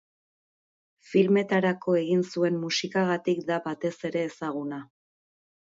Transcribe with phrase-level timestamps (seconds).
[1.09, 4.85] Filmetarako egin zuen musikagatik da batez ere ezaguna.